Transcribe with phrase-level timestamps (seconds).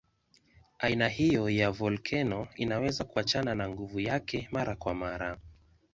[0.79, 5.37] Aina hiyo ya volkeno inaweza kuachana na nguvu yake mara kwa mara.